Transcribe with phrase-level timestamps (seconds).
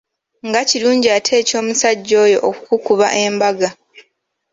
[0.47, 3.69] Nga kirungi ate eky’omusajja oyo okukukuba embaga!